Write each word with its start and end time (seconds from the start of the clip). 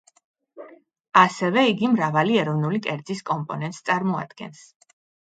ასევე, 1.23 1.65
იგი 1.71 1.89
მრავალი 1.95 2.39
ეროვნული 2.45 2.81
კერძის 2.87 3.21
კომპონენტს 3.29 3.83
წარმოადგენს. 3.91 4.65